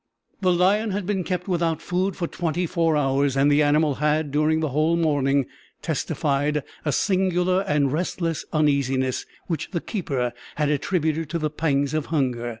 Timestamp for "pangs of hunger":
11.51-12.49